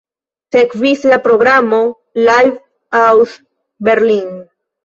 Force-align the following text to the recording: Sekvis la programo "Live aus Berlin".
Sekvis 0.55 1.03
la 1.11 1.19
programo 1.27 1.83
"Live 2.21 2.99
aus 3.03 3.37
Berlin". 3.91 4.37